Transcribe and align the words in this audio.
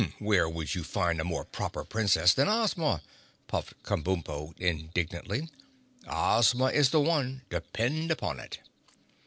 "Where 0.17 0.49
would 0.49 0.73
you 0.73 0.83
find 0.83 1.21
a 1.21 1.23
more 1.23 1.45
Proper 1.45 1.83
Princess 1.83 2.33
than 2.33 2.47
Ozma?" 2.49 3.03
puffed 3.45 3.75
Kabumpo 3.83 4.57
indignantly. 4.57 5.47
"Ozma 6.07 6.71
is 6.71 6.89
the 6.89 6.99
one—depend 6.99 8.09
upon 8.09 8.39
it!" 8.39 8.61